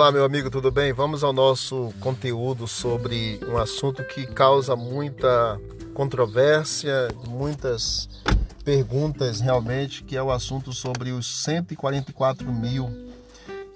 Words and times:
Olá, 0.00 0.10
meu 0.10 0.24
amigo, 0.24 0.48
tudo 0.48 0.70
bem? 0.70 0.94
Vamos 0.94 1.22
ao 1.22 1.30
nosso 1.30 1.92
conteúdo 2.00 2.66
sobre 2.66 3.38
um 3.46 3.58
assunto 3.58 4.02
que 4.02 4.26
causa 4.26 4.74
muita 4.74 5.60
controvérsia, 5.92 7.08
muitas 7.28 8.08
perguntas 8.64 9.40
realmente, 9.40 10.02
que 10.02 10.16
é 10.16 10.22
o 10.22 10.30
assunto 10.30 10.72
sobre 10.72 11.12
os 11.12 11.42
144 11.42 12.50
mil 12.50 12.88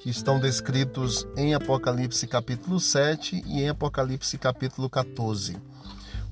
que 0.00 0.08
estão 0.08 0.40
descritos 0.40 1.26
em 1.36 1.52
Apocalipse 1.52 2.26
capítulo 2.26 2.80
7 2.80 3.44
e 3.46 3.60
em 3.60 3.68
Apocalipse 3.68 4.38
capítulo 4.38 4.88
14. 4.88 5.58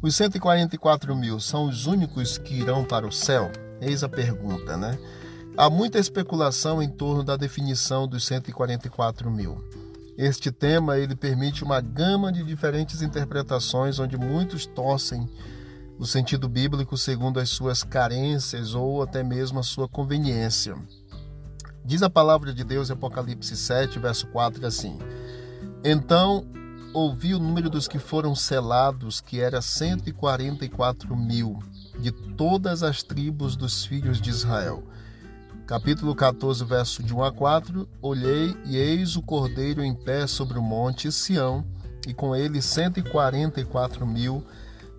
Os 0.01 0.17
144 0.17 1.15
mil 1.15 1.39
são 1.39 1.67
os 1.69 1.85
únicos 1.85 2.39
que 2.39 2.55
irão 2.55 2.83
para 2.83 3.07
o 3.07 3.13
céu? 3.13 3.53
Eis 3.79 4.03
a 4.03 4.09
pergunta, 4.09 4.75
né? 4.75 4.99
Há 5.55 5.69
muita 5.69 5.99
especulação 5.99 6.83
em 6.83 6.89
torno 6.89 7.23
da 7.23 7.37
definição 7.37 8.09
dos 8.09 8.25
144 8.25 9.31
mil. 9.31 9.63
Este 10.23 10.53
tema 10.53 10.99
ele 10.99 11.17
permite 11.17 11.65
uma 11.65 11.81
gama 11.81 12.31
de 12.31 12.45
diferentes 12.45 13.03
interpretações, 13.03 13.99
onde 13.99 14.17
muitos 14.17 14.67
torcem 14.67 15.29
o 15.99 16.07
sentido 16.07 16.49
bíblico 16.49 16.97
segundo 16.97 17.41
as 17.41 17.49
suas 17.49 17.83
carências 17.83 18.73
ou 18.73 19.03
até 19.03 19.25
mesmo 19.25 19.59
a 19.59 19.65
sua 19.65 19.89
conveniência. 19.89 20.77
Diz 21.85 22.05
a 22.05 22.09
palavra 22.09 22.55
de 22.55 22.63
Deus 22.63 22.89
em 22.89 22.93
Apocalipse 22.93 23.57
7, 23.57 23.99
verso 23.99 24.29
4 24.29 24.65
assim: 24.65 24.97
Então 25.83 26.47
ouvi 26.95 27.35
o 27.35 27.41
número 27.41 27.69
dos 27.69 27.89
que 27.89 27.99
foram 27.99 28.33
selados, 28.37 29.21
que 29.21 29.41
era 29.41 29.61
144 29.61 31.17
mil, 31.17 31.59
de 31.99 32.13
todas 32.13 32.85
as 32.85 33.03
tribos 33.03 33.57
dos 33.57 33.85
filhos 33.85 34.21
de 34.21 34.31
Israel 34.31 34.85
Capítulo 35.73 36.15
14, 36.15 36.67
verso 36.67 37.03
de 37.03 37.15
1 37.15 37.25
a 37.25 37.33
4: 37.33 37.89
Olhei 38.03 38.55
e 38.67 38.77
eis 38.77 39.17
o 39.17 39.23
cordeiro 39.23 39.83
em 39.83 39.95
pé 39.95 40.27
sobre 40.27 40.59
o 40.59 40.63
monte 40.63 41.11
Sião, 41.11 41.65
e 42.07 42.13
com 42.13 42.37
ele 42.37 42.61
cento 42.61 43.01
e 43.01 43.03
quarenta 43.03 43.59
e 43.59 43.65
quatro 43.65 44.07
mil, 44.07 44.45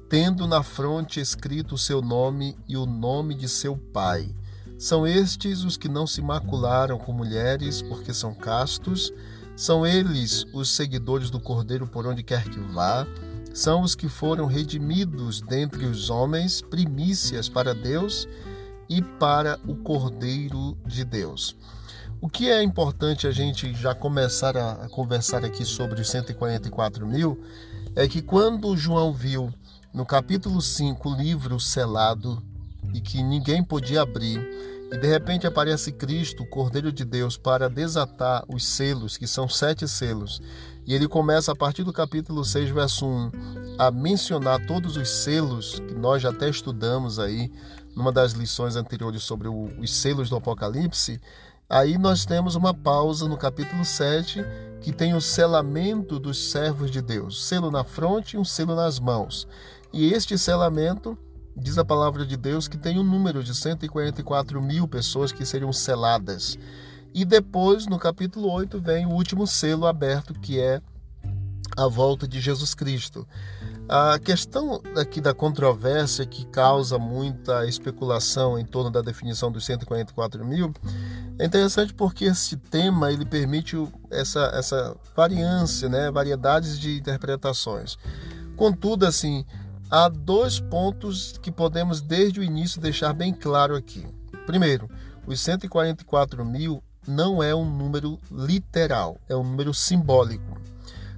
tendo 0.10 0.48
na 0.48 0.64
fronte 0.64 1.20
escrito 1.20 1.76
o 1.76 1.78
seu 1.78 2.02
nome 2.02 2.58
e 2.68 2.76
o 2.76 2.88
nome 2.88 3.36
de 3.36 3.48
seu 3.48 3.78
pai. 3.78 4.34
São 4.76 5.06
estes 5.06 5.64
os 5.64 5.78
que 5.78 5.88
não 5.88 6.08
se 6.08 6.24
macularam 6.24 6.98
com 6.98 7.14
mulheres, 7.14 7.84
porque 7.84 8.12
são 8.12 8.34
castos. 8.34 9.14
São 9.56 9.86
eles 9.86 10.44
os 10.56 10.72
seguidores 10.76 11.30
do 11.30 11.40
Cordeiro 11.40 11.86
por 11.86 12.08
onde 12.08 12.24
quer 12.24 12.50
que 12.50 12.60
vá. 12.60 13.06
São 13.54 13.84
os 13.84 13.94
que 13.94 14.10
foram 14.10 14.48
redimidos 14.48 15.40
dentre 15.40 15.86
os 15.86 16.10
homens, 16.10 16.64
primícias 16.64 17.48
para 17.48 17.76
Deus 17.76 18.28
e 18.94 19.02
para 19.02 19.60
o 19.68 19.76
Cordeiro 19.76 20.78
de 20.86 21.04
Deus. 21.04 21.56
O 22.22 22.30
que 22.30 22.50
é 22.50 22.62
importante 22.62 23.26
a 23.26 23.32
gente 23.32 23.74
já 23.74 23.96
começar 23.96 24.56
a, 24.56 24.88
conversar 24.90 25.44
aqui 25.44 25.66
sobre 25.66 26.00
os 26.00 26.10
144 26.10 27.08
mil 27.08 27.44
é 27.96 28.08
que 28.08 28.22
quando 28.22 28.78
João 28.78 29.12
viu 29.12 29.52
no 29.92 30.06
capítulo 30.06 30.62
5 30.62 31.10
o 31.10 31.16
livro 31.16 31.60
selado 31.60 32.42
e 32.94 33.02
que 33.02 33.24
ninguém 33.24 33.64
podia 33.64 34.04
abrir, 34.04 34.40
e 34.92 34.98
de 34.98 35.08
repente 35.08 35.48
aparece 35.48 35.92
Cristo, 35.92 36.44
o 36.44 36.50
Cordeiro 36.50 36.92
de 36.92 37.04
Deus, 37.04 37.36
para 37.36 37.68
desatar 37.68 38.44
os 38.48 38.64
selos, 38.64 39.18
que 39.18 39.26
são 39.26 39.50
sete 39.50 39.88
selos. 39.88 40.40
E 40.86 40.94
ele 40.94 41.08
começa 41.08 41.52
a 41.52 41.56
partir 41.56 41.84
do 41.84 41.92
capítulo 41.92 42.46
6, 42.46 42.70
verso 42.70 43.08
1, 43.08 43.32
a 43.80 43.90
mencionar 43.90 44.64
todos 44.68 44.98
os 44.98 45.10
selos 45.10 45.80
que 45.80 45.96
nós 45.96 46.22
já 46.22 46.30
até 46.30 46.48
estudamos 46.48 47.18
aí 47.18 47.52
numa 47.96 48.12
das 48.12 48.34
lições 48.34 48.76
anteriores 48.76 49.24
sobre 49.24 49.48
o, 49.48 49.66
os 49.80 49.94
selos 49.94 50.30
do 50.30 50.36
Apocalipse, 50.36 51.20
aí 51.70 51.98
nós 51.98 52.26
temos 52.26 52.56
uma 52.56 52.74
pausa 52.74 53.28
no 53.28 53.38
capítulo 53.38 53.84
7 53.86 54.44
que 54.82 54.92
tem 54.92 55.14
o 55.14 55.22
selamento 55.22 56.20
dos 56.20 56.52
servos 56.52 56.92
de 56.92 57.02
Deus, 57.02 57.46
selo 57.46 57.72
na 57.72 57.84
fronte 57.84 58.36
e 58.36 58.40
um 58.40 58.44
selo 58.44 58.76
nas 58.76 59.00
mãos. 59.00 59.48
E 59.94 60.12
este 60.12 60.38
selamento, 60.38 61.18
diz 61.56 61.78
a 61.78 61.86
palavra 61.86 62.26
de 62.26 62.36
Deus, 62.36 62.68
que 62.68 62.78
tem 62.78 63.00
um 63.00 63.04
número 63.04 63.44
de 63.44 63.56
144 63.56 64.62
mil 64.62 64.88
pessoas 64.88 65.32
que 65.32 65.46
seriam 65.46 65.72
seladas. 65.72 66.58
E 67.14 67.24
depois, 67.24 67.86
no 67.86 68.00
capítulo 68.00 68.52
8, 68.52 68.82
vem 68.82 69.06
o 69.06 69.12
último 69.12 69.46
selo 69.46 69.86
aberto, 69.86 70.34
que 70.34 70.60
é 70.60 70.82
a 71.78 71.88
volta 71.88 72.28
de 72.28 72.42
Jesus 72.42 72.74
Cristo. 72.74 73.28
A 73.88 74.18
questão 74.18 74.82
aqui 74.96 75.20
da 75.20 75.34
controvérsia 75.34 76.26
que 76.26 76.46
causa 76.46 76.98
muita 76.98 77.68
especulação 77.68 78.58
em 78.58 78.66
torno 78.66 78.90
da 78.90 79.02
definição 79.02 79.52
dos 79.52 79.66
144 79.66 80.44
mil 80.46 80.74
é 81.38 81.46
interessante 81.46 81.94
porque 81.94 82.26
esse 82.26 82.56
tema 82.56 83.12
ele 83.12 83.26
permite 83.26 83.76
essa, 84.10 84.52
essa 84.54 84.96
variância, 85.16 85.90
né, 85.90 86.10
variedades 86.10 86.80
de 86.80 86.98
interpretações. 86.98 87.98
Contudo, 88.56 89.06
assim, 89.06 89.46
há 89.90 90.08
dois 90.08 90.60
pontos 90.60 91.38
que 91.42 91.52
podemos 91.52 92.02
desde 92.02 92.40
o 92.40 92.44
início 92.44 92.80
deixar 92.80 93.14
bem 93.14 93.34
claro 93.34 93.76
aqui. 93.76 94.06
Primeiro, 94.46 94.90
os 95.28 95.42
144 95.42 96.46
mil 96.46 96.82
não 97.08 97.44
é 97.44 97.54
um 97.54 97.66
número 97.66 98.20
literal, 98.32 99.18
é 99.28 99.36
um 99.36 99.44
número 99.44 99.74
simbólico. 99.74 100.58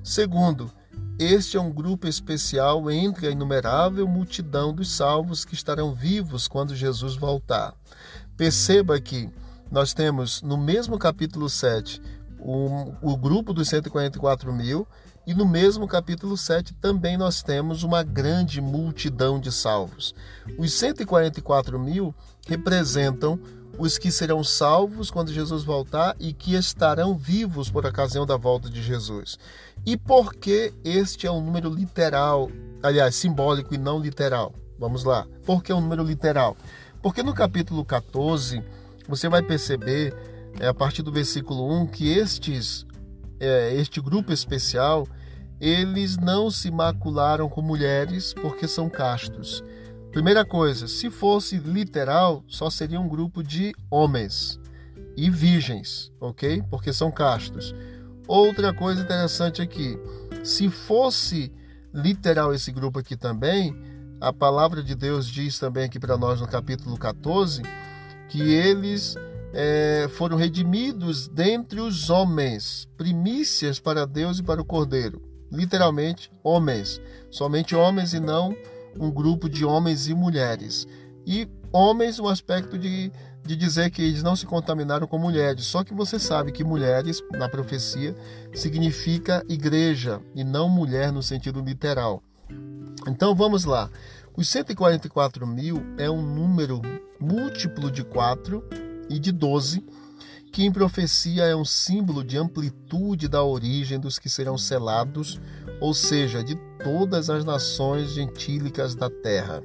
Segundo, 0.03 0.71
este 1.17 1.55
é 1.55 1.61
um 1.61 1.71
grupo 1.71 2.07
especial 2.07 2.91
entre 2.91 3.27
a 3.27 3.31
inumerável 3.31 4.07
multidão 4.07 4.73
dos 4.73 4.91
salvos 4.91 5.45
que 5.45 5.53
estarão 5.53 5.93
vivos 5.93 6.47
quando 6.47 6.75
Jesus 6.75 7.15
voltar. 7.15 7.73
Perceba 8.35 8.99
que 8.99 9.29
nós 9.71 9.93
temos 9.93 10.41
no 10.41 10.57
mesmo 10.57 10.99
capítulo 10.99 11.49
7 11.49 12.01
o, 12.39 12.93
o 13.01 13.17
grupo 13.17 13.53
dos 13.53 13.69
144 13.69 14.53
mil, 14.53 14.87
e 15.25 15.33
no 15.33 15.45
mesmo 15.45 15.87
capítulo 15.87 16.37
7 16.37 16.73
também 16.75 17.17
nós 17.17 17.41
temos 17.41 17.81
uma 17.81 18.03
grande 18.03 18.61
multidão 18.61 19.39
de 19.39 19.51
salvos. 19.51 20.13
Os 20.57 20.71
144 20.73 21.79
mil 21.79 22.13
representam 22.47 23.39
os 23.77 23.97
que 23.97 24.11
serão 24.11 24.43
salvos 24.43 25.11
quando 25.11 25.33
Jesus 25.33 25.63
voltar 25.63 26.15
e 26.19 26.33
que 26.33 26.55
estarão 26.55 27.15
vivos 27.17 27.69
por 27.69 27.85
ocasião 27.85 28.25
da 28.25 28.37
volta 28.37 28.69
de 28.69 28.81
Jesus. 28.81 29.37
E 29.85 29.97
por 29.97 30.33
que 30.33 30.73
este 30.83 31.27
é 31.27 31.31
um 31.31 31.41
número 31.41 31.69
literal, 31.69 32.49
aliás, 32.81 33.15
simbólico 33.15 33.73
e 33.73 33.77
não 33.77 33.99
literal? 33.99 34.53
Vamos 34.79 35.03
lá. 35.03 35.27
Por 35.45 35.63
que 35.63 35.71
é 35.71 35.75
um 35.75 35.81
número 35.81 36.03
literal? 36.03 36.55
Porque 37.01 37.21
no 37.21 37.33
capítulo 37.33 37.85
14, 37.85 38.63
você 39.07 39.29
vai 39.29 39.41
perceber, 39.41 40.15
é, 40.59 40.67
a 40.67 40.73
partir 40.73 41.03
do 41.03 41.11
versículo 41.11 41.71
1, 41.81 41.87
que 41.87 42.11
estes, 42.11 42.85
é, 43.39 43.75
este 43.75 44.01
grupo 44.01 44.33
especial, 44.33 45.07
eles 45.59 46.17
não 46.17 46.49
se 46.49 46.71
macularam 46.71 47.47
com 47.47 47.61
mulheres 47.61 48.33
porque 48.33 48.67
são 48.67 48.89
castos. 48.89 49.63
Primeira 50.15 50.45
coisa, 50.45 50.87
se 50.87 51.09
fosse 51.09 51.57
literal, 51.57 52.41
só 52.47 52.69
seria 52.69 53.01
um 53.01 53.07
grupo 53.09 53.43
de 53.43 53.75
homens 53.91 54.57
e 55.17 55.29
virgens, 55.29 56.09
ok? 56.21 56.63
Porque 56.69 56.93
são 56.93 57.11
castos. 57.11 57.75
Outra 58.25 58.73
coisa 58.73 59.01
interessante 59.01 59.61
aqui, 59.61 59.99
se 60.41 60.69
fosse 60.69 61.51
literal 61.93 62.53
esse 62.53 62.71
grupo 62.71 62.97
aqui 62.97 63.17
também, 63.17 63.75
a 64.21 64.31
palavra 64.31 64.81
de 64.81 64.95
Deus 64.95 65.27
diz 65.27 65.59
também 65.59 65.83
aqui 65.83 65.99
para 65.99 66.15
nós 66.15 66.39
no 66.39 66.47
capítulo 66.47 66.97
14 66.97 67.61
que 68.29 68.41
eles 68.53 69.17
é, 69.51 70.07
foram 70.13 70.37
redimidos 70.37 71.27
dentre 71.27 71.81
os 71.81 72.09
homens, 72.09 72.87
primícias 72.95 73.81
para 73.81 74.07
Deus 74.07 74.39
e 74.39 74.43
para 74.43 74.61
o 74.61 74.65
Cordeiro. 74.65 75.21
Literalmente, 75.51 76.31
homens, 76.41 77.01
somente 77.29 77.75
homens 77.75 78.13
e 78.13 78.19
não 78.21 78.55
um 78.99 79.11
grupo 79.11 79.49
de 79.49 79.65
homens 79.65 80.07
e 80.07 80.13
mulheres. 80.13 80.87
E 81.25 81.47
homens, 81.71 82.19
o 82.19 82.27
aspecto 82.27 82.77
de, 82.77 83.11
de 83.43 83.55
dizer 83.55 83.89
que 83.89 84.01
eles 84.01 84.23
não 84.23 84.35
se 84.35 84.45
contaminaram 84.45 85.07
com 85.07 85.17
mulheres. 85.17 85.65
Só 85.65 85.83
que 85.83 85.93
você 85.93 86.19
sabe 86.19 86.51
que 86.51 86.63
mulheres, 86.63 87.21
na 87.31 87.49
profecia, 87.49 88.15
significa 88.53 89.43
igreja 89.49 90.21
e 90.33 90.43
não 90.43 90.69
mulher 90.69 91.11
no 91.11 91.23
sentido 91.23 91.61
literal. 91.61 92.23
Então 93.07 93.35
vamos 93.35 93.65
lá. 93.65 93.89
Os 94.37 94.49
144 94.49 95.47
mil 95.47 95.81
é 95.97 96.09
um 96.09 96.21
número 96.21 96.81
múltiplo 97.19 97.89
de 97.89 98.03
4 98.03 98.63
e 99.09 99.19
de 99.19 99.31
12, 99.31 99.85
que 100.51 100.63
em 100.63 100.71
profecia 100.71 101.43
é 101.43 101.55
um 101.55 101.65
símbolo 101.65 102.23
de 102.23 102.37
amplitude 102.37 103.27
da 103.27 103.43
origem 103.43 103.99
dos 103.99 104.19
que 104.19 104.29
serão 104.29 104.57
selados, 104.57 105.39
ou 105.79 105.93
seja, 105.93 106.43
de 106.43 106.57
todas 106.85 107.31
as 107.31 107.43
nações 107.43 108.11
gentílicas 108.11 108.93
da 108.93 109.09
terra. 109.09 109.63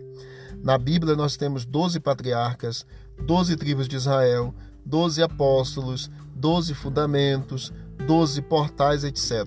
Na 0.63 0.79
Bíblia 0.79 1.15
nós 1.15 1.37
temos 1.37 1.67
doze 1.67 2.01
patriarcas, 2.01 2.87
doze 3.27 3.57
tribos 3.57 3.87
de 3.87 3.97
Israel, 3.97 4.55
doze 4.87 5.23
apóstolos, 5.23 6.11
doze 6.35 6.73
fundamentos, 6.73 7.75
doze 8.07 8.41
portais, 8.41 9.05
etc. 9.05 9.45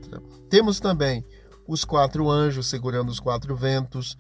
Temos 0.52 0.80
também 0.80 1.26
os 1.68 1.84
quatro 1.84 2.30
anjos 2.30 2.68
segurando 2.68 3.10
os 3.10 3.20
quatro 3.20 3.56
ventos, 3.56 4.20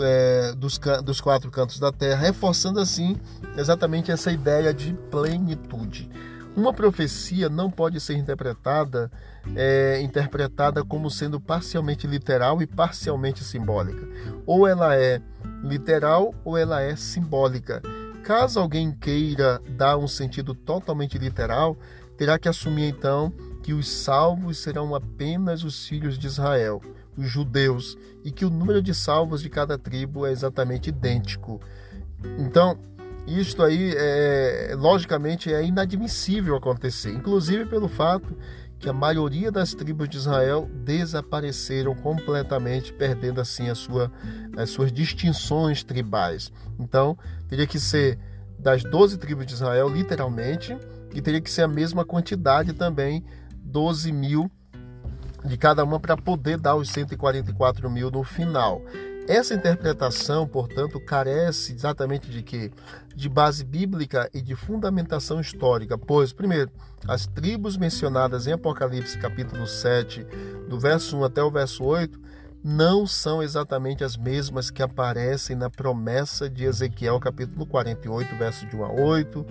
é, 0.00 0.52
dos, 0.52 0.78
dos 1.04 1.20
quatro 1.20 1.50
cantos 1.50 1.80
da 1.80 1.90
terra, 1.90 2.20
reforçando 2.20 2.78
assim 2.78 3.16
exatamente 3.56 4.12
essa 4.12 4.30
ideia 4.30 4.72
de 4.72 4.94
plenitude. 5.10 6.08
Uma 6.54 6.72
profecia 6.72 7.48
não 7.48 7.70
pode 7.70 7.98
ser 7.98 8.14
interpretada 8.14 9.10
é, 9.56 10.00
interpretada 10.02 10.84
como 10.84 11.10
sendo 11.10 11.40
parcialmente 11.40 12.06
literal 12.06 12.62
e 12.62 12.66
parcialmente 12.66 13.42
simbólica. 13.42 14.06
Ou 14.46 14.66
ela 14.66 14.96
é 14.96 15.20
literal 15.62 16.34
ou 16.44 16.56
ela 16.56 16.80
é 16.80 16.94
simbólica. 16.96 17.82
Caso 18.22 18.60
alguém 18.60 18.92
queira 18.92 19.60
dar 19.76 19.96
um 19.96 20.06
sentido 20.06 20.54
totalmente 20.54 21.18
literal, 21.18 21.76
terá 22.16 22.38
que 22.38 22.48
assumir 22.48 22.84
então 22.84 23.32
que 23.62 23.72
os 23.72 23.88
salvos 23.88 24.58
serão 24.58 24.94
apenas 24.94 25.64
os 25.64 25.86
filhos 25.86 26.18
de 26.18 26.26
Israel, 26.26 26.80
os 27.16 27.28
judeus, 27.28 27.96
e 28.24 28.30
que 28.30 28.44
o 28.44 28.50
número 28.50 28.82
de 28.82 28.94
salvos 28.94 29.42
de 29.42 29.48
cada 29.48 29.76
tribo 29.76 30.26
é 30.26 30.30
exatamente 30.30 30.88
idêntico. 30.88 31.60
Então, 32.38 32.78
isto 33.26 33.62
aí, 33.62 33.94
é, 33.96 34.74
logicamente, 34.76 35.52
é 35.52 35.64
inadmissível 35.64 36.56
acontecer, 36.56 37.12
inclusive 37.12 37.66
pelo 37.66 37.88
fato 37.88 38.36
que 38.82 38.88
a 38.88 38.92
maioria 38.92 39.52
das 39.52 39.74
tribos 39.74 40.08
de 40.08 40.16
Israel 40.16 40.68
desapareceram 40.84 41.94
completamente, 41.94 42.92
perdendo 42.92 43.40
assim 43.40 43.68
a 43.68 43.76
sua, 43.76 44.10
as 44.56 44.70
suas 44.70 44.92
distinções 44.92 45.84
tribais. 45.84 46.52
Então, 46.80 47.16
teria 47.48 47.66
que 47.66 47.78
ser 47.78 48.18
das 48.58 48.82
12 48.82 49.18
tribos 49.18 49.46
de 49.46 49.54
Israel, 49.54 49.88
literalmente, 49.88 50.76
e 51.14 51.22
teria 51.22 51.40
que 51.40 51.50
ser 51.50 51.62
a 51.62 51.68
mesma 51.68 52.04
quantidade 52.04 52.72
também, 52.72 53.24
12 53.56 54.10
mil 54.10 54.50
de 55.44 55.56
cada 55.56 55.84
uma, 55.84 56.00
para 56.00 56.16
poder 56.16 56.58
dar 56.58 56.74
os 56.74 56.88
144 56.90 57.88
mil 57.88 58.10
no 58.10 58.24
final. 58.24 58.82
Essa 59.28 59.54
interpretação, 59.54 60.48
portanto, 60.48 60.98
carece 60.98 61.72
exatamente 61.72 62.28
de 62.28 62.42
quê? 62.42 62.72
De 63.14 63.28
base 63.28 63.64
bíblica 63.64 64.28
e 64.34 64.42
de 64.42 64.56
fundamentação 64.56 65.40
histórica, 65.40 65.96
pois, 65.96 66.32
primeiro, 66.32 66.70
as 67.06 67.26
tribos 67.26 67.76
mencionadas 67.76 68.48
em 68.48 68.52
Apocalipse 68.52 69.16
capítulo 69.18 69.66
7, 69.66 70.26
do 70.68 70.78
verso 70.78 71.16
1 71.16 71.24
até 71.24 71.42
o 71.42 71.50
verso 71.50 71.84
8, 71.84 72.20
não 72.64 73.06
são 73.06 73.42
exatamente 73.42 74.02
as 74.02 74.16
mesmas 74.16 74.70
que 74.70 74.82
aparecem 74.82 75.54
na 75.54 75.70
promessa 75.70 76.50
de 76.50 76.64
Ezequiel 76.64 77.20
capítulo 77.20 77.64
48, 77.64 78.36
verso 78.36 78.66
de 78.66 78.76
1 78.76 78.84
a 78.84 78.92
8, 78.92 79.46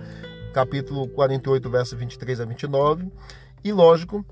capítulo 0.52 1.08
48, 1.08 1.70
verso 1.70 1.96
23 1.96 2.40
a 2.40 2.44
29, 2.44 3.10
e 3.64 3.72
lógico, 3.72 4.24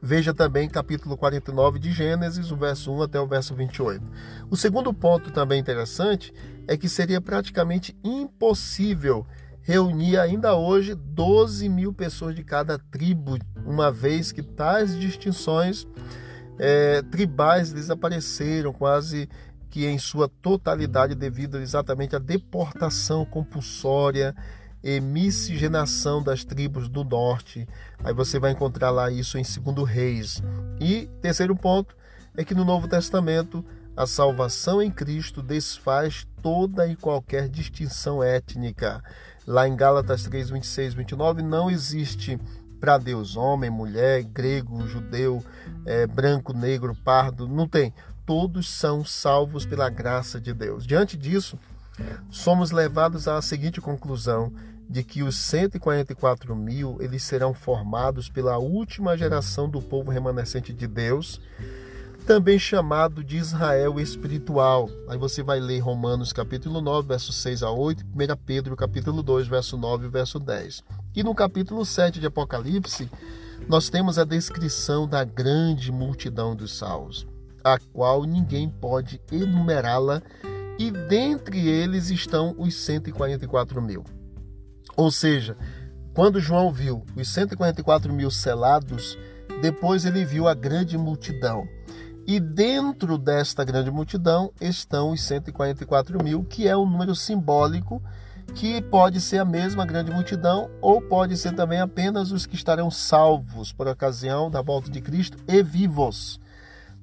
Veja 0.00 0.32
também 0.32 0.68
capítulo 0.68 1.16
49 1.16 1.78
de 1.78 1.92
Gênesis, 1.92 2.52
o 2.52 2.56
verso 2.56 2.92
1 2.92 3.02
até 3.02 3.20
o 3.20 3.26
verso 3.26 3.54
28. 3.54 4.04
O 4.48 4.56
segundo 4.56 4.94
ponto 4.94 5.32
também 5.32 5.58
interessante 5.58 6.32
é 6.68 6.76
que 6.76 6.88
seria 6.88 7.20
praticamente 7.20 7.96
impossível 8.04 9.26
reunir 9.60 10.16
ainda 10.18 10.56
hoje 10.56 10.94
12 10.94 11.68
mil 11.68 11.92
pessoas 11.92 12.34
de 12.34 12.44
cada 12.44 12.78
tribo, 12.78 13.36
uma 13.66 13.90
vez 13.90 14.30
que 14.30 14.42
tais 14.42 14.96
distinções 14.98 15.86
é, 16.58 17.02
tribais 17.02 17.72
desapareceram 17.72 18.72
quase 18.72 19.28
que 19.68 19.84
em 19.84 19.98
sua 19.98 20.28
totalidade 20.28 21.14
devido 21.14 21.58
exatamente 21.58 22.16
à 22.16 22.18
deportação 22.18 23.24
compulsória 23.24 24.34
e 24.82 25.00
miscigenação 25.00 26.22
das 26.22 26.44
tribos 26.44 26.88
do 26.88 27.04
norte. 27.04 27.66
Aí 28.02 28.12
você 28.12 28.38
vai 28.38 28.52
encontrar 28.52 28.90
lá 28.90 29.10
isso 29.10 29.38
em 29.38 29.42
2 29.42 29.88
Reis. 29.88 30.42
E 30.80 31.08
terceiro 31.20 31.54
ponto 31.56 31.96
é 32.36 32.44
que 32.44 32.54
no 32.54 32.64
Novo 32.64 32.86
Testamento 32.86 33.64
a 33.96 34.06
salvação 34.06 34.80
em 34.80 34.90
Cristo 34.90 35.42
desfaz 35.42 36.24
toda 36.40 36.86
e 36.86 36.94
qualquer 36.94 37.48
distinção 37.48 38.22
étnica. 38.22 39.02
Lá 39.44 39.66
em 39.66 39.74
Gálatas 39.74 40.22
3, 40.22 40.50
26, 40.50 40.94
29, 40.94 41.42
não 41.42 41.68
existe 41.68 42.38
para 42.78 42.96
Deus 42.96 43.36
homem, 43.36 43.70
mulher, 43.70 44.22
grego, 44.22 44.86
judeu, 44.86 45.42
é, 45.84 46.06
branco, 46.06 46.52
negro, 46.52 46.94
pardo, 47.04 47.48
não 47.48 47.66
tem. 47.66 47.92
Todos 48.24 48.68
são 48.70 49.04
salvos 49.04 49.66
pela 49.66 49.90
graça 49.90 50.40
de 50.40 50.52
Deus. 50.52 50.86
Diante 50.86 51.16
disso, 51.16 51.58
somos 52.30 52.70
levados 52.70 53.26
à 53.26 53.42
seguinte 53.42 53.80
conclusão 53.80 54.52
de 54.88 55.04
que 55.04 55.22
os 55.22 55.36
144 55.36 56.56
mil 56.56 56.96
eles 57.00 57.22
serão 57.22 57.52
formados 57.52 58.28
pela 58.28 58.56
última 58.58 59.16
geração 59.16 59.68
do 59.68 59.82
povo 59.82 60.10
remanescente 60.10 60.72
de 60.72 60.86
Deus, 60.86 61.40
também 62.26 62.58
chamado 62.58 63.22
de 63.22 63.36
Israel 63.36 64.00
espiritual. 64.00 64.88
Aí 65.08 65.18
você 65.18 65.42
vai 65.42 65.60
ler 65.60 65.80
Romanos 65.80 66.32
capítulo 66.32 66.80
9, 66.80 67.08
verso 67.08 67.32
6 67.32 67.62
a 67.62 67.70
8, 67.70 68.04
1 68.04 68.36
Pedro 68.44 68.76
capítulo 68.76 69.22
2, 69.22 69.46
verso 69.46 69.76
9 69.76 70.06
e 70.06 70.10
verso 70.10 70.38
10. 70.38 70.82
E 71.14 71.22
no 71.22 71.34
capítulo 71.34 71.84
7 71.84 72.20
de 72.20 72.26
Apocalipse, 72.26 73.10
nós 73.66 73.90
temos 73.90 74.18
a 74.18 74.24
descrição 74.24 75.06
da 75.06 75.24
grande 75.24 75.90
multidão 75.90 76.54
dos 76.54 76.76
salvos, 76.76 77.26
a 77.64 77.78
qual 77.92 78.24
ninguém 78.24 78.68
pode 78.68 79.20
enumerá-la, 79.32 80.22
e 80.78 80.90
dentre 80.90 81.66
eles 81.66 82.08
estão 82.08 82.54
os 82.56 82.74
144 82.74 83.82
mil. 83.82 84.04
Ou 84.98 85.12
seja, 85.12 85.56
quando 86.12 86.40
João 86.40 86.72
viu 86.72 87.06
os 87.14 87.28
144 87.28 88.12
mil 88.12 88.32
selados, 88.32 89.16
depois 89.62 90.04
ele 90.04 90.24
viu 90.24 90.48
a 90.48 90.54
grande 90.54 90.98
multidão. 90.98 91.68
E 92.26 92.40
dentro 92.40 93.16
desta 93.16 93.62
grande 93.62 93.92
multidão 93.92 94.52
estão 94.60 95.12
os 95.12 95.22
144 95.22 96.22
mil, 96.22 96.42
que 96.42 96.66
é 96.66 96.76
um 96.76 96.84
número 96.84 97.14
simbólico 97.14 98.02
que 98.56 98.82
pode 98.82 99.20
ser 99.20 99.38
a 99.38 99.44
mesma 99.44 99.86
grande 99.86 100.10
multidão 100.10 100.68
ou 100.80 101.00
pode 101.00 101.36
ser 101.36 101.54
também 101.54 101.80
apenas 101.80 102.32
os 102.32 102.44
que 102.44 102.56
estarão 102.56 102.90
salvos 102.90 103.72
por 103.72 103.86
ocasião 103.86 104.50
da 104.50 104.60
volta 104.60 104.90
de 104.90 105.00
Cristo 105.00 105.38
e 105.46 105.62
vivos. 105.62 106.40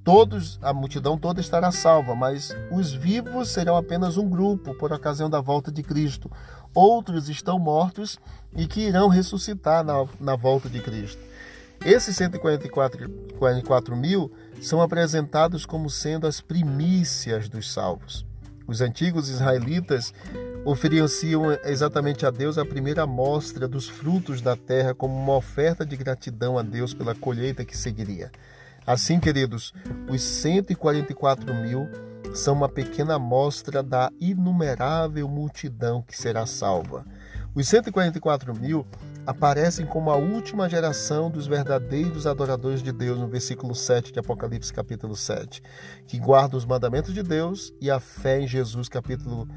Todos, 0.05 0.57
a 0.61 0.71
multidão 0.71 1.17
toda 1.17 1.41
estará 1.41 1.69
salva, 1.71 2.15
mas 2.15 2.55
os 2.71 2.93
vivos 2.93 3.49
serão 3.49 3.75
apenas 3.75 4.15
um 4.17 4.29
grupo 4.29 4.73
por 4.75 4.93
ocasião 4.93 5.29
da 5.29 5.41
volta 5.41 5.71
de 5.71 5.83
Cristo 5.83 6.31
outros 6.75 7.29
estão 7.29 7.57
mortos 7.57 8.19
e 8.55 8.67
que 8.67 8.81
irão 8.81 9.07
ressuscitar 9.07 9.83
na, 9.83 10.05
na 10.19 10.35
volta 10.35 10.69
de 10.69 10.81
Cristo. 10.81 11.21
Esses 11.83 12.15
144 12.17 13.95
mil 13.95 14.31
são 14.61 14.81
apresentados 14.81 15.65
como 15.65 15.89
sendo 15.89 16.27
as 16.27 16.41
primícias 16.41 17.47
dos 17.47 17.71
salvos. 17.71 18.25
Os 18.67 18.81
antigos 18.81 19.29
israelitas 19.29 20.13
ofereciam 20.65 21.51
exatamente 21.63 22.25
a 22.25 22.31
Deus 22.31 22.57
a 22.57 22.65
primeira 22.65 23.03
amostra 23.03 23.67
dos 23.67 23.87
frutos 23.87 24.41
da 24.41 24.55
terra 24.55 24.93
como 24.93 25.15
uma 25.15 25.35
oferta 25.35 25.85
de 25.85 25.95
gratidão 25.95 26.57
a 26.57 26.63
Deus 26.63 26.93
pela 26.93 27.13
colheita 27.13 27.63
que 27.63 27.77
seguiria. 27.77 28.31
Assim, 28.85 29.19
queridos, 29.19 29.73
os 30.07 30.21
144 30.21 31.53
mil 31.55 31.89
são 32.35 32.53
uma 32.53 32.69
pequena 32.69 33.15
amostra 33.15 33.81
da 33.81 34.11
inumerável 34.19 35.27
multidão 35.27 36.03
que 36.03 36.15
será 36.15 36.45
salva. 36.45 37.03
Os 37.55 37.67
144 37.67 38.53
mil 38.53 38.85
aparecem 39.25 39.87
como 39.87 40.11
a 40.11 40.15
última 40.17 40.69
geração 40.69 41.31
dos 41.31 41.47
verdadeiros 41.47 42.27
adoradores 42.27 42.83
de 42.83 42.91
Deus, 42.91 43.17
no 43.17 43.27
versículo 43.27 43.73
7 43.73 44.11
de 44.11 44.19
Apocalipse, 44.19 44.71
capítulo 44.71 45.15
7, 45.15 45.63
que 46.05 46.19
guardam 46.19 46.57
os 46.57 46.65
mandamentos 46.65 47.13
de 47.13 47.23
Deus 47.23 47.73
e 47.81 47.89
a 47.89 47.99
fé 47.99 48.41
em 48.41 48.47
Jesus, 48.47 48.87
capítulo 48.87 49.47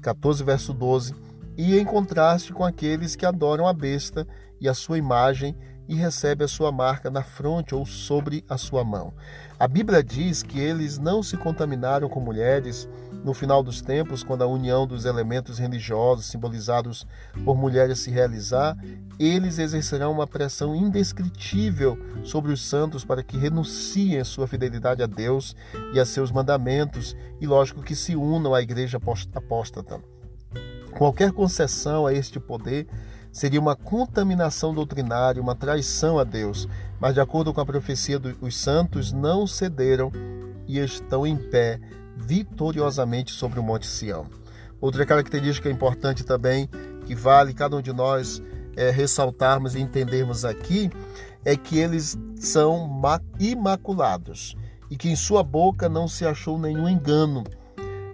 14, 0.00 0.42
verso 0.42 0.72
12, 0.72 1.14
e 1.56 1.78
em 1.78 1.84
contraste 1.84 2.52
com 2.52 2.64
aqueles 2.64 3.14
que 3.14 3.26
adoram 3.26 3.68
a 3.68 3.72
besta 3.72 4.26
e 4.60 4.68
a 4.68 4.74
sua 4.74 4.98
imagem 4.98 5.56
e 5.88 5.94
recebe 5.94 6.44
a 6.44 6.48
sua 6.48 6.70
marca 6.70 7.10
na 7.10 7.22
fronte 7.22 7.74
ou 7.74 7.84
sobre 7.84 8.44
a 8.48 8.56
sua 8.56 8.84
mão. 8.84 9.12
A 9.58 9.68
Bíblia 9.68 10.02
diz 10.02 10.42
que 10.42 10.58
eles 10.58 10.98
não 10.98 11.22
se 11.22 11.36
contaminaram 11.36 12.08
com 12.08 12.20
mulheres 12.20 12.88
no 13.24 13.32
final 13.32 13.62
dos 13.62 13.80
tempos, 13.80 14.24
quando 14.24 14.42
a 14.42 14.46
união 14.46 14.86
dos 14.86 15.04
elementos 15.04 15.58
religiosos 15.58 16.26
simbolizados 16.26 17.06
por 17.44 17.56
mulheres 17.56 18.00
se 18.00 18.10
realizar, 18.10 18.76
eles 19.18 19.58
exercerão 19.58 20.10
uma 20.10 20.26
pressão 20.26 20.74
indescritível 20.74 21.96
sobre 22.24 22.52
os 22.52 22.66
santos 22.66 23.04
para 23.04 23.22
que 23.22 23.36
renunciem 23.36 24.24
sua 24.24 24.48
fidelidade 24.48 25.02
a 25.02 25.06
Deus 25.06 25.54
e 25.92 26.00
a 26.00 26.04
seus 26.04 26.32
mandamentos 26.32 27.16
e, 27.40 27.46
lógico, 27.46 27.82
que 27.82 27.94
se 27.94 28.16
unam 28.16 28.54
à 28.54 28.62
igreja 28.62 28.98
apóstata. 29.34 30.00
Qualquer 30.96 31.32
concessão 31.32 32.06
a 32.06 32.12
este 32.12 32.38
poder 32.40 32.86
seria 33.32 33.58
uma 33.58 33.74
contaminação 33.74 34.74
doutrinária, 34.74 35.42
uma 35.42 35.54
traição 35.54 36.18
a 36.18 36.24
Deus. 36.24 36.68
Mas, 37.00 37.14
de 37.14 37.20
acordo 37.20 37.52
com 37.52 37.60
a 37.60 37.66
profecia 37.66 38.18
dos 38.18 38.56
santos, 38.56 39.12
não 39.12 39.46
cederam 39.46 40.12
e 40.68 40.78
estão 40.78 41.26
em 41.26 41.36
pé 41.36 41.80
vitoriosamente 42.16 43.32
sobre 43.32 43.58
o 43.58 43.62
Monte 43.62 43.86
Sião. 43.86 44.26
Outra 44.80 45.06
característica 45.06 45.70
importante 45.70 46.24
também, 46.24 46.68
que 47.06 47.14
vale 47.14 47.54
cada 47.54 47.76
um 47.76 47.82
de 47.82 47.92
nós 47.92 48.42
é, 48.76 48.90
ressaltarmos 48.90 49.74
e 49.74 49.80
entendermos 49.80 50.44
aqui, 50.44 50.90
é 51.44 51.56
que 51.56 51.78
eles 51.78 52.16
são 52.36 53.00
imaculados 53.38 54.56
e 54.90 54.96
que 54.96 55.08
em 55.08 55.16
sua 55.16 55.42
boca 55.42 55.88
não 55.88 56.06
se 56.06 56.26
achou 56.26 56.58
nenhum 56.58 56.88
engano. 56.88 57.42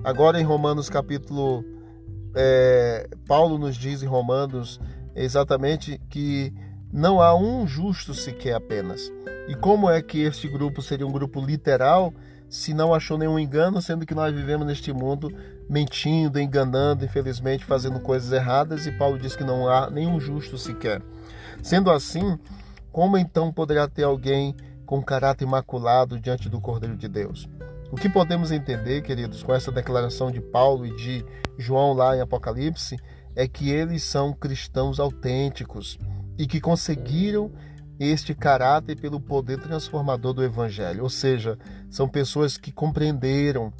Agora, 0.04 0.40
em 0.40 0.44
Romanos 0.44 0.88
capítulo. 0.88 1.64
É, 2.34 3.08
Paulo 3.26 3.58
nos 3.58 3.74
diz 3.74 4.02
em 4.02 4.06
Romanos 4.06 4.78
exatamente 5.24 6.00
que 6.08 6.52
não 6.92 7.20
há 7.20 7.34
um 7.34 7.66
justo 7.66 8.14
sequer 8.14 8.54
apenas. 8.54 9.12
E 9.48 9.54
como 9.54 9.90
é 9.90 10.00
que 10.02 10.22
este 10.22 10.48
grupo 10.48 10.82
seria 10.82 11.06
um 11.06 11.12
grupo 11.12 11.40
literal 11.40 12.12
se 12.48 12.72
não 12.72 12.94
achou 12.94 13.18
nenhum 13.18 13.38
engano, 13.38 13.80
sendo 13.82 14.06
que 14.06 14.14
nós 14.14 14.34
vivemos 14.34 14.66
neste 14.66 14.92
mundo 14.92 15.30
mentindo, 15.68 16.40
enganando, 16.40 17.04
infelizmente 17.04 17.64
fazendo 17.64 18.00
coisas 18.00 18.32
erradas, 18.32 18.86
e 18.86 18.92
Paulo 18.92 19.18
diz 19.18 19.36
que 19.36 19.44
não 19.44 19.68
há 19.68 19.90
nenhum 19.90 20.18
justo 20.18 20.56
sequer. 20.56 21.02
Sendo 21.62 21.90
assim, 21.90 22.38
como 22.90 23.18
então 23.18 23.52
poderá 23.52 23.86
ter 23.86 24.04
alguém 24.04 24.56
com 24.86 25.02
caráter 25.02 25.44
imaculado 25.44 26.18
diante 26.18 26.48
do 26.48 26.60
Cordeiro 26.60 26.96
de 26.96 27.06
Deus? 27.06 27.46
O 27.90 27.96
que 27.96 28.08
podemos 28.08 28.50
entender, 28.50 29.02
queridos, 29.02 29.42
com 29.42 29.54
essa 29.54 29.70
declaração 29.70 30.30
de 30.30 30.40
Paulo 30.40 30.86
e 30.86 30.96
de 30.96 31.24
João 31.58 31.92
lá 31.92 32.16
em 32.16 32.20
Apocalipse, 32.20 32.96
é 33.38 33.46
que 33.46 33.70
eles 33.70 34.02
são 34.02 34.32
cristãos 34.32 34.98
autênticos 34.98 35.96
e 36.36 36.44
que 36.44 36.60
conseguiram 36.60 37.52
este 38.00 38.34
caráter 38.34 39.00
pelo 39.00 39.20
poder 39.20 39.60
transformador 39.60 40.32
do 40.32 40.42
Evangelho. 40.42 41.04
Ou 41.04 41.08
seja, 41.08 41.56
são 41.88 42.08
pessoas 42.08 42.56
que 42.58 42.72
compreenderam 42.72 43.72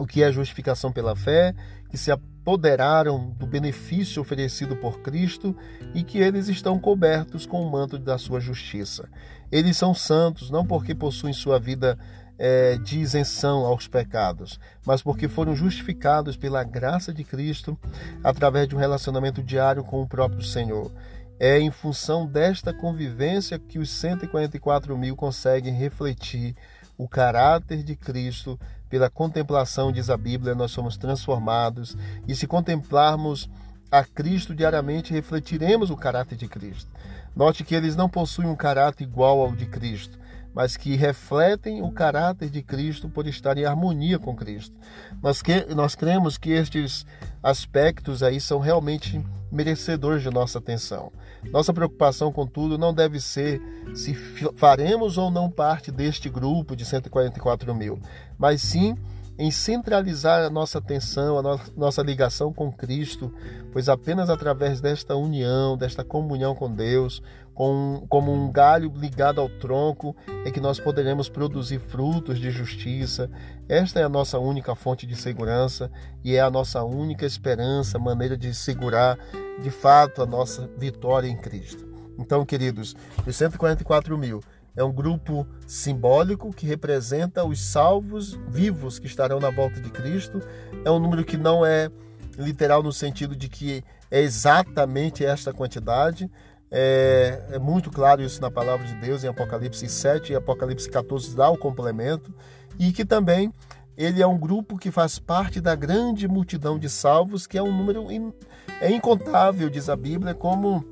o 0.00 0.04
que 0.04 0.20
é 0.20 0.32
justificação 0.32 0.90
pela 0.90 1.14
fé, 1.14 1.54
que 1.90 1.96
se 1.96 2.10
apoderaram 2.10 3.30
do 3.38 3.46
benefício 3.46 4.20
oferecido 4.20 4.74
por 4.74 4.98
Cristo 4.98 5.56
e 5.94 6.02
que 6.02 6.18
eles 6.18 6.48
estão 6.48 6.76
cobertos 6.76 7.46
com 7.46 7.62
o 7.62 7.70
manto 7.70 8.00
da 8.00 8.18
sua 8.18 8.40
justiça. 8.40 9.08
Eles 9.52 9.76
são 9.76 9.94
santos 9.94 10.50
não 10.50 10.66
porque 10.66 10.92
possuem 10.92 11.32
sua 11.32 11.60
vida 11.60 11.96
é, 12.44 12.76
de 12.76 12.98
isenção 12.98 13.64
aos 13.64 13.86
pecados, 13.86 14.58
mas 14.84 15.00
porque 15.00 15.28
foram 15.28 15.54
justificados 15.54 16.36
pela 16.36 16.64
graça 16.64 17.14
de 17.14 17.22
Cristo 17.22 17.78
através 18.24 18.66
de 18.66 18.74
um 18.74 18.80
relacionamento 18.80 19.40
diário 19.40 19.84
com 19.84 20.02
o 20.02 20.08
próprio 20.08 20.42
Senhor. 20.42 20.90
É 21.38 21.60
em 21.60 21.70
função 21.70 22.26
desta 22.26 22.74
convivência 22.74 23.60
que 23.60 23.78
os 23.78 23.90
144 23.90 24.98
mil 24.98 25.14
conseguem 25.14 25.72
refletir 25.72 26.56
o 26.98 27.06
caráter 27.06 27.84
de 27.84 27.94
Cristo 27.94 28.58
pela 28.90 29.08
contemplação, 29.08 29.92
diz 29.92 30.10
a 30.10 30.16
Bíblia, 30.16 30.52
nós 30.52 30.72
somos 30.72 30.96
transformados 30.96 31.96
e 32.26 32.34
se 32.34 32.48
contemplarmos 32.48 33.48
a 33.88 34.02
Cristo 34.02 34.52
diariamente, 34.52 35.12
refletiremos 35.12 35.90
o 35.90 35.96
caráter 35.96 36.36
de 36.36 36.48
Cristo. 36.48 36.90
Note 37.36 37.62
que 37.62 37.76
eles 37.76 37.94
não 37.94 38.08
possuem 38.08 38.48
um 38.48 38.56
caráter 38.56 39.04
igual 39.04 39.40
ao 39.40 39.54
de 39.54 39.66
Cristo, 39.66 40.18
mas 40.54 40.76
que 40.76 40.96
refletem 40.96 41.82
o 41.82 41.90
caráter 41.90 42.50
de 42.50 42.62
Cristo 42.62 43.08
por 43.08 43.26
estar 43.26 43.56
em 43.56 43.64
harmonia 43.64 44.18
com 44.18 44.34
Cristo. 44.34 44.76
Nós, 45.22 45.40
que, 45.40 45.66
nós 45.74 45.94
cremos 45.94 46.36
que 46.36 46.50
estes 46.50 47.06
aspectos 47.42 48.22
aí 48.22 48.40
são 48.40 48.58
realmente 48.58 49.24
merecedores 49.50 50.22
de 50.22 50.30
nossa 50.30 50.58
atenção. 50.58 51.12
Nossa 51.50 51.72
preocupação, 51.72 52.32
contudo, 52.32 52.78
não 52.78 52.94
deve 52.94 53.20
ser 53.20 53.60
se 53.94 54.14
faremos 54.14 55.18
ou 55.18 55.30
não 55.30 55.50
parte 55.50 55.90
deste 55.90 56.28
grupo 56.28 56.76
de 56.76 56.84
144 56.84 57.74
mil, 57.74 58.00
mas 58.38 58.62
sim 58.62 58.96
em 59.38 59.50
centralizar 59.50 60.44
a 60.44 60.50
nossa 60.50 60.78
atenção, 60.78 61.38
a 61.38 61.42
no 61.42 61.60
nossa 61.76 62.02
ligação 62.02 62.52
com 62.52 62.70
Cristo, 62.70 63.32
pois 63.72 63.88
apenas 63.88 64.28
através 64.28 64.80
desta 64.80 65.16
união, 65.16 65.76
desta 65.76 66.04
comunhão 66.04 66.54
com 66.54 66.72
Deus, 66.72 67.22
com, 67.54 68.04
como 68.08 68.32
um 68.32 68.50
galho 68.50 68.92
ligado 68.94 69.40
ao 69.40 69.48
tronco, 69.48 70.16
é 70.44 70.50
que 70.50 70.60
nós 70.60 70.78
poderemos 70.78 71.28
produzir 71.28 71.78
frutos 71.78 72.38
de 72.38 72.50
justiça. 72.50 73.30
Esta 73.68 74.00
é 74.00 74.04
a 74.04 74.08
nossa 74.08 74.38
única 74.38 74.74
fonte 74.74 75.06
de 75.06 75.16
segurança 75.16 75.90
e 76.24 76.34
é 76.34 76.40
a 76.40 76.50
nossa 76.50 76.82
única 76.82 77.26
esperança, 77.26 77.98
maneira 77.98 78.36
de 78.36 78.54
segurar 78.54 79.18
de 79.62 79.70
fato 79.70 80.22
a 80.22 80.26
nossa 80.26 80.68
vitória 80.76 81.28
em 81.28 81.36
Cristo. 81.36 81.90
Então, 82.18 82.44
queridos, 82.44 82.94
os 83.26 83.36
144 83.36 84.16
mil 84.18 84.40
é 84.76 84.82
um 84.82 84.92
grupo 84.92 85.46
simbólico 85.66 86.50
que 86.50 86.66
representa 86.66 87.44
os 87.44 87.60
salvos 87.60 88.38
vivos 88.48 88.98
que 88.98 89.06
estarão 89.06 89.38
na 89.38 89.50
volta 89.50 89.80
de 89.80 89.90
Cristo. 89.90 90.40
É 90.84 90.90
um 90.90 90.98
número 90.98 91.24
que 91.24 91.36
não 91.36 91.64
é 91.64 91.90
literal 92.38 92.82
no 92.82 92.92
sentido 92.92 93.36
de 93.36 93.48
que 93.48 93.84
é 94.10 94.20
exatamente 94.20 95.24
esta 95.24 95.52
quantidade. 95.52 96.30
É, 96.70 97.42
é, 97.50 97.58
muito 97.58 97.90
claro 97.90 98.22
isso 98.22 98.40
na 98.40 98.50
palavra 98.50 98.86
de 98.86 98.94
Deus 98.94 99.22
em 99.22 99.28
Apocalipse 99.28 99.86
7 99.86 100.32
e 100.32 100.36
Apocalipse 100.36 100.88
14 100.88 101.36
dá 101.36 101.50
o 101.50 101.58
complemento. 101.58 102.34
E 102.78 102.92
que 102.92 103.04
também 103.04 103.52
ele 103.94 104.22
é 104.22 104.26
um 104.26 104.38
grupo 104.38 104.78
que 104.78 104.90
faz 104.90 105.18
parte 105.18 105.60
da 105.60 105.74
grande 105.74 106.26
multidão 106.26 106.78
de 106.78 106.88
salvos, 106.88 107.46
que 107.46 107.58
é 107.58 107.62
um 107.62 107.76
número 107.76 108.10
in, 108.10 108.32
é 108.80 108.90
incontável, 108.90 109.68
diz 109.68 109.90
a 109.90 109.96
Bíblia, 109.96 110.34
como 110.34 110.82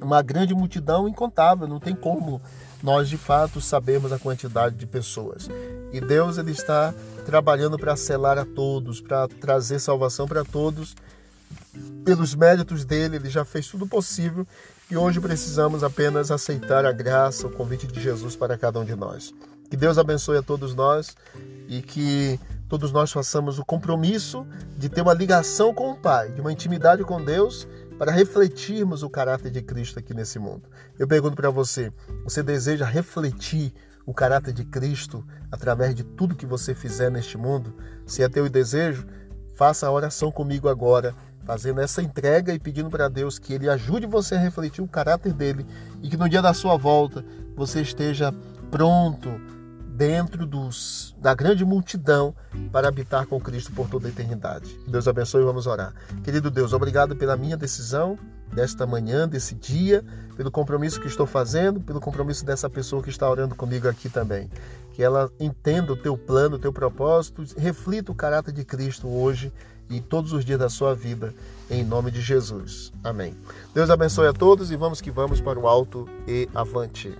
uma 0.00 0.22
grande 0.22 0.54
multidão 0.54 1.08
incontável, 1.08 1.66
não 1.66 1.80
tem 1.80 1.94
como 1.94 2.40
nós 2.82 3.08
de 3.08 3.16
fato 3.16 3.60
sabemos 3.60 4.12
a 4.12 4.18
quantidade 4.18 4.76
de 4.76 4.86
pessoas. 4.86 5.48
E 5.92 6.00
Deus 6.00 6.38
ele 6.38 6.52
está 6.52 6.94
trabalhando 7.24 7.78
para 7.78 7.96
selar 7.96 8.38
a 8.38 8.44
todos, 8.44 9.00
para 9.00 9.28
trazer 9.28 9.78
salvação 9.78 10.26
para 10.26 10.44
todos. 10.44 10.96
Pelos 12.04 12.34
méritos 12.34 12.84
dele, 12.84 13.16
ele 13.16 13.28
já 13.28 13.44
fez 13.44 13.68
tudo 13.68 13.86
possível 13.86 14.46
e 14.90 14.96
hoje 14.96 15.20
precisamos 15.20 15.84
apenas 15.84 16.30
aceitar 16.30 16.84
a 16.84 16.92
graça, 16.92 17.46
o 17.46 17.50
convite 17.50 17.86
de 17.86 18.00
Jesus 18.00 18.34
para 18.34 18.58
cada 18.58 18.80
um 18.80 18.84
de 18.84 18.94
nós. 18.96 19.32
Que 19.70 19.76
Deus 19.76 19.98
abençoe 19.98 20.38
a 20.38 20.42
todos 20.42 20.74
nós 20.74 21.16
e 21.68 21.80
que 21.80 22.40
todos 22.68 22.90
nós 22.90 23.12
façamos 23.12 23.58
o 23.58 23.64
compromisso 23.64 24.46
de 24.76 24.88
ter 24.88 25.02
uma 25.02 25.14
ligação 25.14 25.72
com 25.72 25.92
o 25.92 25.96
Pai, 25.96 26.30
de 26.30 26.40
uma 26.40 26.52
intimidade 26.52 27.04
com 27.04 27.22
Deus 27.22 27.68
para 28.00 28.12
refletirmos 28.12 29.02
o 29.02 29.10
caráter 29.10 29.50
de 29.50 29.60
Cristo 29.60 29.98
aqui 29.98 30.14
nesse 30.14 30.38
mundo. 30.38 30.62
Eu 30.98 31.06
pergunto 31.06 31.36
para 31.36 31.50
você: 31.50 31.92
você 32.24 32.42
deseja 32.42 32.86
refletir 32.86 33.74
o 34.06 34.14
caráter 34.14 34.54
de 34.54 34.64
Cristo 34.64 35.22
através 35.52 35.94
de 35.94 36.02
tudo 36.02 36.34
que 36.34 36.46
você 36.46 36.74
fizer 36.74 37.10
neste 37.10 37.36
mundo? 37.36 37.74
Se 38.06 38.22
é 38.22 38.28
teu 38.30 38.48
desejo, 38.48 39.06
faça 39.54 39.86
a 39.86 39.92
oração 39.92 40.32
comigo 40.32 40.66
agora, 40.66 41.14
fazendo 41.44 41.82
essa 41.82 42.00
entrega 42.00 42.54
e 42.54 42.58
pedindo 42.58 42.88
para 42.88 43.06
Deus 43.06 43.38
que 43.38 43.52
Ele 43.52 43.68
ajude 43.68 44.06
você 44.06 44.34
a 44.34 44.40
refletir 44.40 44.80
o 44.80 44.88
caráter 44.88 45.34
dele 45.34 45.66
e 46.02 46.08
que 46.08 46.16
no 46.16 46.26
dia 46.26 46.40
da 46.40 46.54
sua 46.54 46.78
volta 46.78 47.22
você 47.54 47.82
esteja 47.82 48.32
pronto 48.70 49.28
dentro 50.00 50.46
dos, 50.46 51.14
da 51.20 51.34
grande 51.34 51.62
multidão 51.62 52.34
para 52.72 52.88
habitar 52.88 53.26
com 53.26 53.38
Cristo 53.38 53.70
por 53.72 53.86
toda 53.86 54.08
a 54.08 54.10
eternidade. 54.10 54.74
Deus 54.88 55.06
abençoe 55.06 55.42
e 55.42 55.44
vamos 55.44 55.66
orar. 55.66 55.92
Querido 56.24 56.50
Deus, 56.50 56.72
obrigado 56.72 57.14
pela 57.14 57.36
minha 57.36 57.54
decisão 57.54 58.18
desta 58.50 58.86
manhã, 58.86 59.28
desse 59.28 59.54
dia, 59.54 60.02
pelo 60.38 60.50
compromisso 60.50 60.98
que 60.98 61.06
estou 61.06 61.26
fazendo, 61.26 61.80
pelo 61.80 62.00
compromisso 62.00 62.46
dessa 62.46 62.70
pessoa 62.70 63.02
que 63.02 63.10
está 63.10 63.28
orando 63.28 63.54
comigo 63.54 63.86
aqui 63.86 64.08
também. 64.08 64.48
Que 64.94 65.02
ela 65.02 65.30
entenda 65.38 65.92
o 65.92 65.96
teu 65.96 66.16
plano, 66.16 66.56
o 66.56 66.58
teu 66.58 66.72
propósito, 66.72 67.44
reflita 67.58 68.10
o 68.10 68.14
caráter 68.14 68.54
de 68.54 68.64
Cristo 68.64 69.06
hoje 69.06 69.52
e 69.90 70.00
todos 70.00 70.32
os 70.32 70.46
dias 70.46 70.58
da 70.58 70.70
sua 70.70 70.94
vida, 70.94 71.34
em 71.70 71.84
nome 71.84 72.10
de 72.10 72.22
Jesus. 72.22 72.90
Amém. 73.04 73.36
Deus 73.74 73.90
abençoe 73.90 74.28
a 74.28 74.32
todos 74.32 74.70
e 74.70 74.76
vamos 74.76 75.02
que 75.02 75.10
vamos 75.10 75.42
para 75.42 75.58
o 75.58 75.68
alto 75.68 76.08
e 76.26 76.48
avante. 76.54 77.14